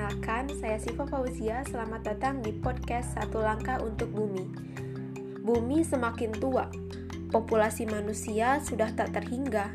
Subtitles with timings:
[0.00, 1.60] Perkenalkan, saya Siva Fauzia.
[1.68, 4.48] Selamat datang di podcast Satu Langkah untuk Bumi.
[5.44, 6.72] Bumi semakin tua,
[7.28, 9.68] populasi manusia sudah tak terhingga.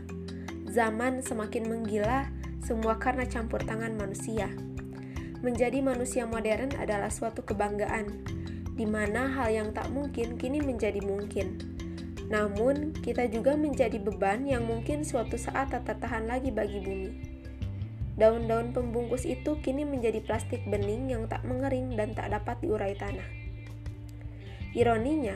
[0.66, 2.25] Zaman semakin menggila,
[2.66, 4.49] semua karena campur tangan manusia.
[5.45, 8.26] Menjadi manusia modern adalah suatu kebanggaan,
[8.73, 11.62] di mana hal yang tak mungkin kini menjadi mungkin.
[12.34, 17.34] Namun, kita juga menjadi beban yang mungkin suatu saat tak tertahan lagi bagi bumi.
[18.15, 23.27] Daun-daun pembungkus itu kini menjadi plastik bening yang tak mengering dan tak dapat diurai tanah.
[24.71, 25.35] Ironinya,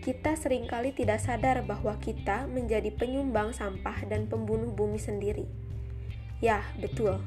[0.00, 5.44] kita sering kali tidak sadar bahwa kita menjadi penyumbang sampah dan pembunuh bumi sendiri.
[6.40, 7.20] Ya, betul.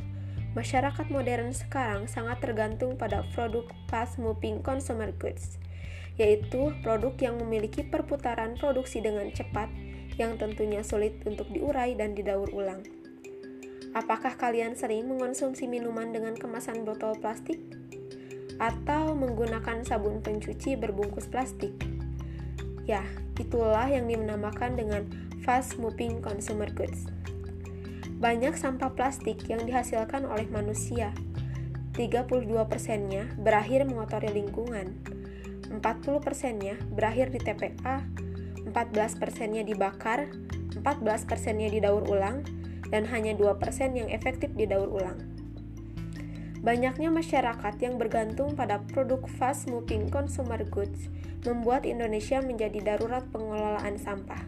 [0.53, 5.57] Masyarakat modern sekarang sangat tergantung pada produk fast-moving consumer goods,
[6.17, 9.69] yaitu produk yang memiliki perputaran produksi dengan cepat
[10.21, 13.02] yang tentunya sulit untuk diurai dan didaur ulang.
[13.93, 17.61] Apakah kalian sering mengonsumsi minuman dengan kemasan botol plastik?
[18.57, 21.77] Atau menggunakan sabun pencuci berbungkus plastik?
[22.89, 23.05] Ya,
[23.37, 25.05] itulah yang dinamakan dengan
[25.45, 27.05] fast moving consumer goods.
[28.17, 31.13] Banyak sampah plastik yang dihasilkan oleh manusia.
[31.93, 34.89] 32 persennya berakhir mengotori lingkungan.
[35.69, 35.77] 40
[36.17, 38.01] persennya berakhir di TPA,
[38.65, 40.33] 14 persennya dibakar,
[40.81, 42.41] 14 persennya didaur ulang,
[42.93, 43.57] dan hanya 2%
[43.97, 45.17] yang efektif didaur ulang.
[46.61, 51.09] Banyaknya masyarakat yang bergantung pada produk fast moving consumer goods
[51.43, 54.39] membuat Indonesia menjadi darurat pengelolaan sampah.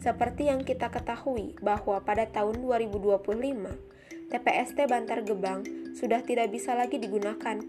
[0.00, 6.96] Seperti yang kita ketahui bahwa pada tahun 2025, TPST Bantar Gebang sudah tidak bisa lagi
[6.96, 7.60] digunakan.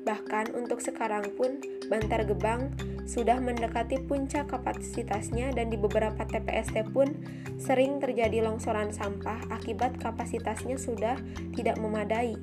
[0.00, 1.60] Bahkan untuk sekarang pun,
[1.90, 2.70] Bantar Gebang
[3.10, 7.10] sudah mendekati puncak kapasitasnya dan di beberapa TPST pun
[7.58, 11.18] sering terjadi longsoran sampah akibat kapasitasnya sudah
[11.58, 12.38] tidak memadai.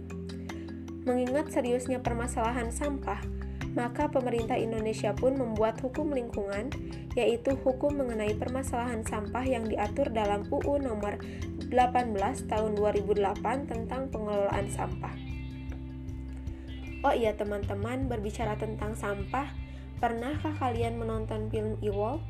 [1.08, 3.24] Mengingat seriusnya permasalahan sampah,
[3.80, 6.68] maka pemerintah Indonesia pun membuat hukum lingkungan,
[7.16, 11.16] yaitu hukum mengenai permasalahan sampah yang diatur dalam UU nomor
[11.72, 12.12] 18
[12.52, 15.37] tahun 2008 tentang pengelolaan sampah.
[17.08, 19.48] Oh iya teman-teman, berbicara tentang sampah,
[19.98, 22.22] Pernahkah kalian menonton film Ewol?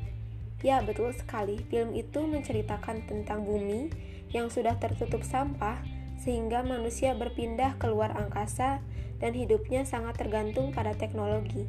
[0.64, 1.60] Ya, betul sekali.
[1.68, 3.92] Film itu menceritakan tentang bumi
[4.32, 5.84] yang sudah tertutup sampah
[6.16, 8.80] sehingga manusia berpindah keluar angkasa
[9.20, 11.68] dan hidupnya sangat tergantung pada teknologi.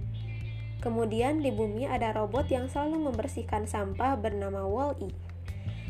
[0.80, 5.12] Kemudian di bumi ada robot yang selalu membersihkan sampah bernama Wall-E.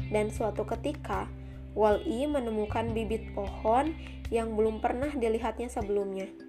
[0.10, 1.30] Dan suatu ketika,
[1.78, 3.94] Wall-E menemukan bibit pohon
[4.34, 6.49] yang belum pernah dilihatnya sebelumnya.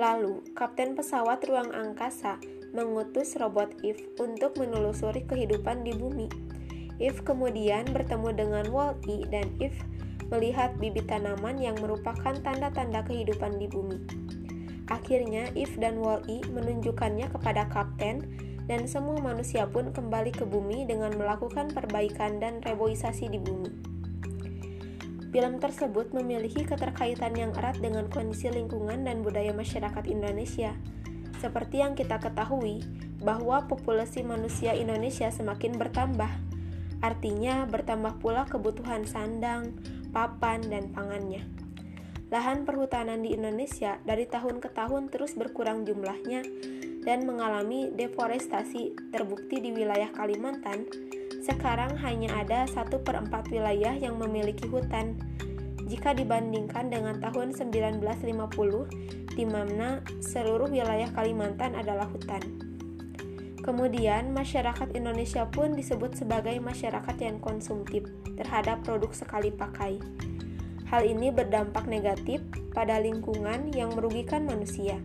[0.00, 2.40] Lalu, kapten pesawat ruang angkasa
[2.72, 6.24] mengutus robot Eve untuk menelusuri kehidupan di bumi.
[6.96, 9.76] Eve kemudian bertemu dengan Wall-E dan Eve
[10.32, 14.00] melihat bibit tanaman yang merupakan tanda-tanda kehidupan di bumi.
[14.88, 18.24] Akhirnya Eve dan Wall-E menunjukkannya kepada kapten
[18.72, 23.89] dan semua manusia pun kembali ke bumi dengan melakukan perbaikan dan reboisasi di bumi.
[25.30, 30.74] Film tersebut memiliki keterkaitan yang erat dengan kondisi lingkungan dan budaya masyarakat Indonesia.
[31.38, 32.82] Seperti yang kita ketahui,
[33.22, 36.32] bahwa populasi manusia Indonesia semakin bertambah.
[37.00, 39.72] Artinya, bertambah pula kebutuhan sandang,
[40.10, 41.46] papan, dan pangannya.
[42.30, 46.46] Lahan perhutanan di Indonesia dari tahun ke tahun terus berkurang jumlahnya
[47.02, 50.86] dan mengalami deforestasi terbukti di wilayah Kalimantan.
[51.50, 55.18] Sekarang hanya ada satu per 4 wilayah yang memiliki hutan,
[55.90, 62.38] jika dibandingkan dengan tahun 1950 di mana seluruh wilayah Kalimantan adalah hutan.
[63.66, 68.06] Kemudian, masyarakat Indonesia pun disebut sebagai masyarakat yang konsumtif
[68.38, 69.98] terhadap produk sekali pakai.
[70.86, 75.02] Hal ini berdampak negatif pada lingkungan yang merugikan manusia,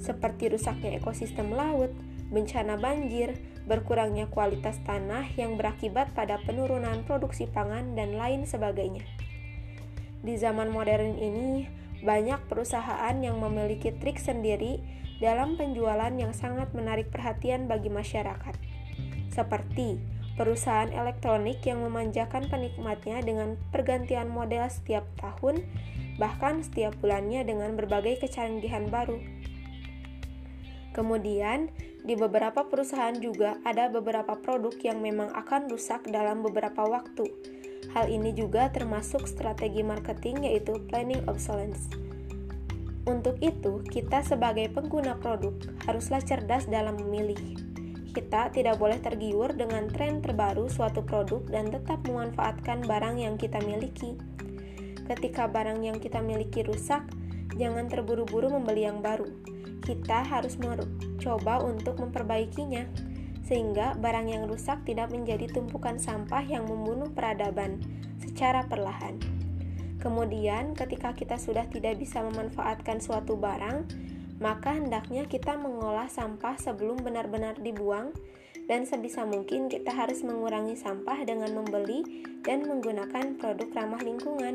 [0.00, 1.92] seperti rusaknya ekosistem laut,
[2.28, 3.36] bencana banjir,
[3.68, 9.04] berkurangnya kualitas tanah yang berakibat pada penurunan produksi pangan, dan lain sebagainya.
[10.24, 11.68] Di zaman modern ini,
[12.02, 14.78] banyak perusahaan yang memiliki trik sendiri
[15.18, 18.54] dalam penjualan yang sangat menarik perhatian bagi masyarakat.
[19.34, 19.98] Seperti
[20.38, 25.66] perusahaan elektronik yang memanjakan penikmatnya dengan pergantian model setiap tahun,
[26.22, 29.18] bahkan setiap bulannya dengan berbagai kecanggihan baru.
[30.96, 31.68] Kemudian,
[32.02, 37.28] di beberapa perusahaan juga ada beberapa produk yang memang akan rusak dalam beberapa waktu
[37.96, 41.88] Hal ini juga termasuk strategi marketing yaitu planning obsolescence.
[43.08, 45.56] Untuk itu, kita sebagai pengguna produk
[45.88, 47.56] haruslah cerdas dalam memilih.
[48.12, 53.56] Kita tidak boleh tergiur dengan tren terbaru suatu produk dan tetap memanfaatkan barang yang kita
[53.64, 54.20] miliki.
[55.08, 57.08] Ketika barang yang kita miliki rusak,
[57.58, 59.26] Jangan terburu-buru membeli yang baru.
[59.82, 62.84] Kita harus mencoba untuk memperbaikinya,
[63.48, 67.80] sehingga barang yang rusak tidak menjadi tumpukan sampah yang membunuh peradaban
[68.20, 69.16] secara perlahan.
[69.98, 73.88] Kemudian, ketika kita sudah tidak bisa memanfaatkan suatu barang,
[74.38, 78.14] maka hendaknya kita mengolah sampah sebelum benar-benar dibuang,
[78.70, 84.54] dan sebisa mungkin kita harus mengurangi sampah dengan membeli dan menggunakan produk ramah lingkungan.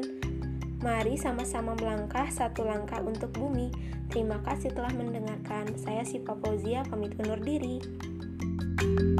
[0.84, 3.72] Mari sama-sama melangkah satu langkah untuk bumi.
[4.12, 5.80] Terima kasih telah mendengarkan.
[5.80, 7.80] Saya Siva Fauzia pamit undur diri.
[8.84, 9.13] thank you